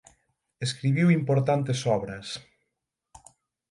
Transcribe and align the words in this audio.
Escribiu 0.67 1.07
importantes 1.19 1.79
obras. 1.97 2.27